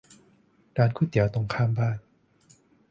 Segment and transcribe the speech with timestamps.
[0.77, 1.97] ร้านก๋วยเตี๋ยวตรงข้ามบ้าน